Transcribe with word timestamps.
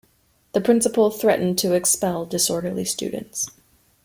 The 0.53 0.61
principle 0.61 1.11
threatened 1.11 1.59
to 1.59 1.73
expel 1.75 2.25
disorderly 2.25 2.85
students. 2.85 3.51